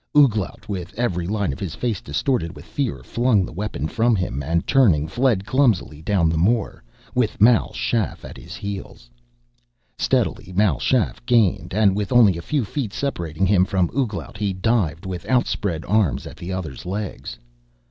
[0.17, 4.41] Ouglat, with every line of his face distorted with fear, flung the weapon from him,
[4.41, 9.11] and turning, fled clumsily down the moor, with Mal Shaff at his heels.
[9.99, 14.53] Steadily Mal Shaff gained and with only a few feet separating him from Ouglat, he
[14.53, 17.37] dived with outspread arms at the other's legs.